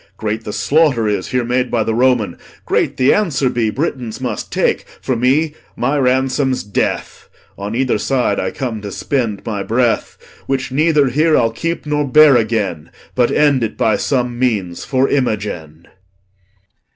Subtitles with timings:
[0.17, 4.51] Great the slaughter is Here made by th' Roman; great the answer be Britons must
[4.51, 4.83] take.
[4.99, 10.17] For me, my ransom's death; On either side I come to spend my breath,
[10.47, 15.07] Which neither here I'll keep nor bear again, But end it by some means for
[15.07, 15.87] Imogen.